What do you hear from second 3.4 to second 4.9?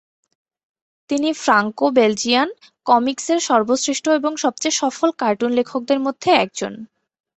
সর্বশ্রেষ্ঠ এবং সবচেয়ে